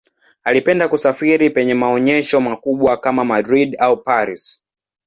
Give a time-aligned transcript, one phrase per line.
[0.43, 4.63] Alipenda kusafiri penye maonyesho makubwa kama Madrid au Paris.